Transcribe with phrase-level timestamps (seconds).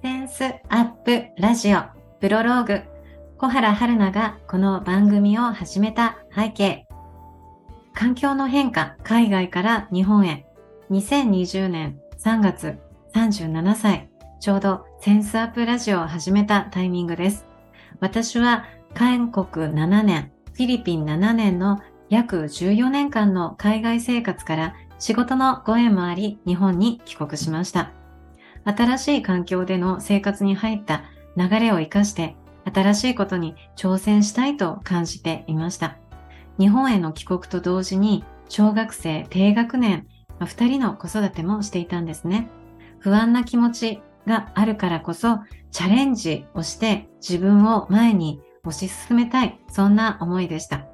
[0.00, 1.80] センスアップラジオ
[2.20, 2.82] プロローグ。
[3.36, 6.86] 小原春菜がこの番組を始めた背景。
[7.94, 10.46] 環境の変化海外から日本へ。
[10.92, 12.78] 2020年3月
[13.12, 14.08] 37歳。
[14.38, 17.44] ちょうどセンスアップラジオを始めたタイミングです。
[17.98, 27.97] 私は韓国7年フィリピン7年の約14年間の海外生活から仕事のご縁もあり日本に帰国しました。
[28.68, 31.04] 新しい環境での生活に入った
[31.36, 35.96] 流れを活かして新しいことに挑戦したいと感じていました。
[36.58, 40.06] 日本への帰国と同時に小学生低学年
[40.40, 42.48] 2人の子育てもしていたんですね。
[42.98, 45.38] 不安な気持ちがあるからこそ
[45.70, 50.86] チャレンジをして自分を前に推し進めたい、そんな思いでした。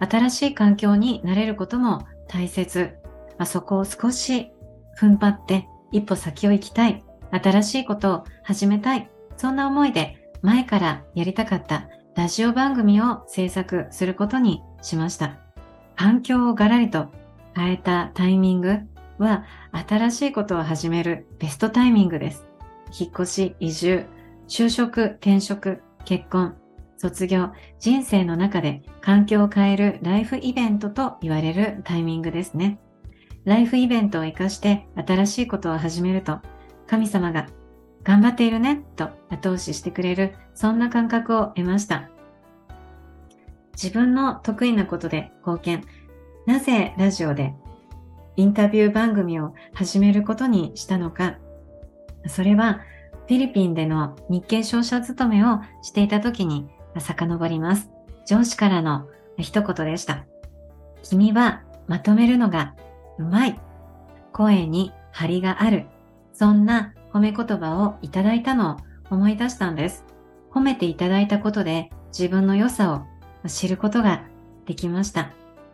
[0.00, 2.96] 新しい環境に慣れることも大切。
[3.38, 4.50] あそこを少し
[4.98, 15.38] 踏ん張って一歩先を行きたい、新しいことを始めたい、そんな思いで前からやりたかったラジオ番組を制作することにしました。
[15.96, 17.08] 環境をガラリと
[17.54, 18.78] 変えたタイミング
[19.18, 19.44] は
[19.88, 22.46] 新しいことを始めるベストタイミングです。
[22.98, 24.04] 引っ越し、移住、
[24.48, 26.56] 就職、転職、結婚、
[26.98, 32.78] 卒業、人生の中で環境を変えるライフイベントと言われるタイミングですね。
[33.44, 36.40] ライフイベントを活かして新しいことを始めると、
[36.86, 37.48] 神様が
[38.04, 42.08] 頑張っているねと後押ししてくれる、そんな感覚を得ました。
[43.72, 45.84] 自分の得意なことで貢献。
[46.46, 47.54] なぜラジオで
[48.36, 51.38] インタビュー番組を始めることにしたのか。
[52.26, 52.80] それは
[53.26, 56.68] フィリピンでの日系商社勤めをしていた時に
[56.98, 57.90] 遡ります。
[58.26, 60.26] 上司からの一言でした。
[61.02, 62.74] 君はまとめるのが
[63.18, 63.60] うまい。
[64.32, 65.86] 声に張りがある。
[66.32, 68.76] そんな褒め言葉をいただいたのを
[69.10, 70.04] 思い出したんです。
[70.50, 74.24] 褒めていただいたことで自分の良さを知ることが
[74.66, 75.32] できました。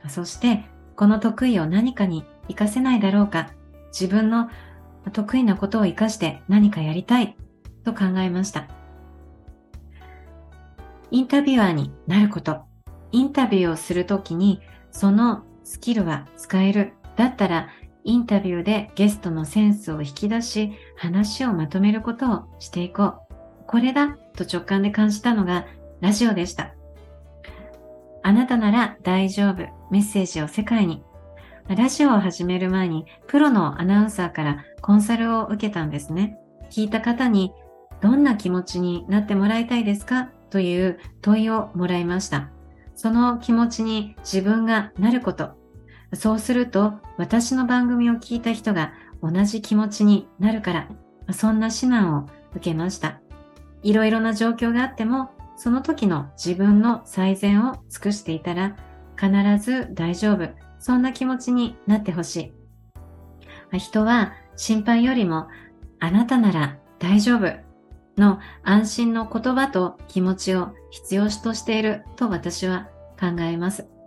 [0.08, 0.64] そして、
[0.96, 3.50] この得意を何かに活かせないだろうか。
[3.92, 4.50] 自分の
[5.12, 7.36] 得意なことを活かして何かやりたい
[7.84, 8.68] と考えました。
[11.10, 12.62] インタビュアーになること。
[13.12, 14.60] インタビューをするときに
[14.90, 17.68] そのスキルは使えるだったら、
[18.04, 23.16] インタビューでゲストのセンスを引き出し、話をまとめることをしていこう。
[23.66, 25.66] これだと直感で感じたのが
[26.00, 26.74] ラジオでした。
[28.22, 29.66] あなたなら大丈夫。
[29.90, 31.02] メッセージを世界に。
[31.66, 36.38] ラジオを始める前にプロのアナウンサーからコンサルを受けたんですね。
[36.70, 37.52] 聞いた方に
[38.00, 40.30] どんな気持ちになってもらいたいですか？
[40.50, 42.50] という問いをもらいました。
[42.94, 45.58] その気持ちに自分がなること、
[46.14, 48.92] そうすると私の番組を聞いた人が
[49.22, 50.88] 同じ気持ちになるから、
[51.32, 53.20] そんな指南を受けました。
[53.82, 58.76] いろいろな状況があっても、その時の自分の最善を尽くしていたら、
[59.16, 59.30] 必
[59.62, 60.48] ず大丈夫。
[60.78, 62.52] そんな気持ちになってほし
[63.72, 63.78] い。
[63.78, 65.48] 人は心配よりも、
[65.98, 67.52] あなたなら大丈夫
[68.16, 73.97] の安心の言葉と気持ちを必要としていると私は考えます。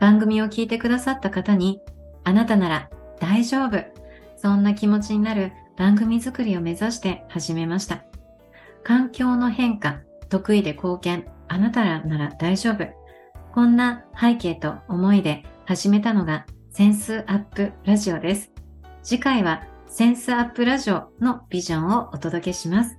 [0.00, 1.80] 番組を聞いてくださった方に、
[2.24, 2.90] あなたなら
[3.20, 3.84] 大丈夫。
[4.36, 8.04] そんな気持ちになる番組作りを目指して始めました。
[8.84, 12.86] 環境の変化、得意で貢献、あなたらなら大丈夫。
[13.52, 18.52] こんな背景と思いで始めたのがセンスアップラジオです。
[19.02, 22.98] 次回はセンスアップラジオのビジョンをお届けします。